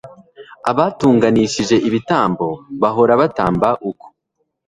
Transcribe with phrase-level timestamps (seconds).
[0.71, 2.47] abatunganishije ibitambo
[2.81, 4.05] bahora batamba uko